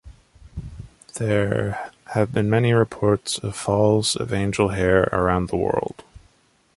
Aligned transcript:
There 1.19 1.91
have 2.15 2.33
been 2.33 2.49
many 2.49 2.73
reports 2.73 3.37
of 3.37 3.55
falls 3.55 4.15
of 4.15 4.33
angel 4.33 4.69
hair 4.69 5.03
around 5.13 5.49
the 5.49 5.57
world. 5.57 6.03